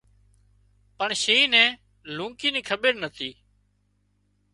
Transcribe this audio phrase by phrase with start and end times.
[0.97, 1.69] پڻ شينهن نين
[2.15, 3.29] لونڪي ني کٻير نتي